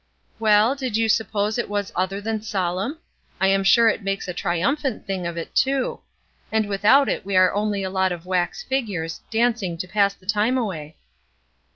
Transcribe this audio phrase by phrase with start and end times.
[0.39, 2.97] "Well, did you suppose it was other than solemn?
[3.39, 5.99] I'm sure it makes a triumphant thing of it, too;
[6.51, 10.25] and without it we are only a lot of wax figures, dancing to pass the
[10.25, 10.97] time away."